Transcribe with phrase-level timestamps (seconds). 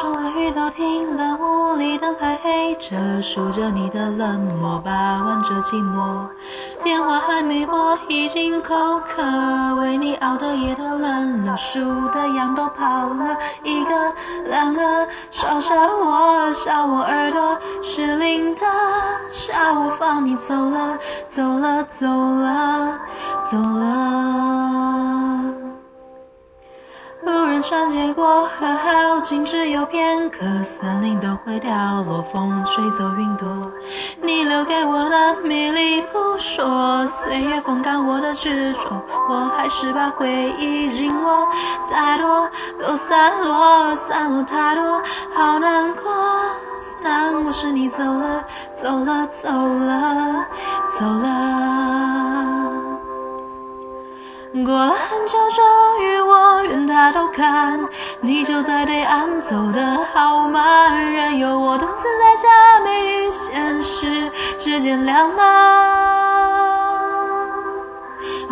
[0.00, 6.26] 窗外雨都停了，屋里灯还黑着，数着你的冷漠，把玩着寂寞。
[6.82, 9.22] 电话还没拨，已经口渴，
[9.78, 13.90] 为你熬的夜都冷了，数的羊都跑了，一个
[14.46, 18.62] 两个，嘲笑我，笑我耳朵失灵的，
[19.30, 22.98] 笑我放你走了，走了，走了，
[23.44, 24.29] 走了。
[27.60, 31.70] 路人穿街过和，好景只有片刻，森林都会掉
[32.08, 33.46] 落，风吹走云朵。
[34.22, 41.46] 你留给我的迷离扑朔，岁月风干我的执着，我还是把回忆紧握。
[41.86, 42.48] 太多
[42.80, 45.02] 都散落，散落太多，
[45.34, 46.10] 好难过，
[47.02, 48.42] 难过是你走了，
[48.74, 50.46] 走了，走了，
[50.98, 51.26] 走了。
[54.64, 55.79] 过了很久，终于
[57.10, 57.80] 抬头看，
[58.20, 62.48] 你就在对岸，走得好慢，任由我独自在假
[62.84, 65.44] 寐与现实之间两难。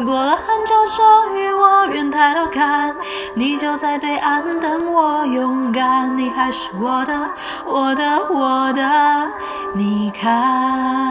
[0.04, 2.96] 过了很久，终于我愿抬头看，
[3.34, 7.30] 你就在对岸等我勇敢，你还是我的，
[7.64, 9.30] 我的，我的，
[9.76, 11.07] 你看。